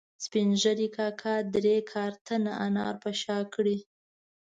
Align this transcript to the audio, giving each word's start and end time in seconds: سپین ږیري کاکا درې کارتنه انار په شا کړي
سپین 0.23 0.49
ږیري 0.61 0.87
کاکا 0.97 1.35
درې 1.55 1.75
کارتنه 1.91 2.51
انار 2.65 2.95
په 3.03 3.09
شا 3.21 3.37
کړي 3.53 3.77